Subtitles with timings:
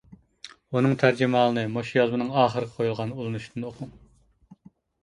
[0.77, 3.95] ئۇنىڭ تەرجىمىھالىنى مۇشۇ يازمىنىڭ ئاخىرىغا قويۇلغان ئۇلىنىشتىن ئوقۇڭ.